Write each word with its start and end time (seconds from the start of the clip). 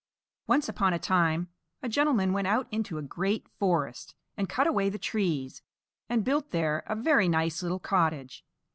ONCE 0.47 0.67
upon 0.67 0.93
a 0.93 0.97
time 0.97 1.47
a 1.83 1.87
gentleman 1.87 2.33
went 2.33 2.47
out 2.47 2.67
into 2.71 2.97
a 2.97 3.03
great 3.03 3.47
forest, 3.59 4.15
and 4.35 4.49
cut 4.49 4.65
away 4.65 4.89
the 4.89 4.97
trees, 4.97 5.61
and 6.09 6.23
built 6.23 6.49
there 6.49 6.81
a 6.87 6.95
very 6.95 7.27
nice 7.29 7.61
little 7.61 7.77
cottage. 7.77 8.43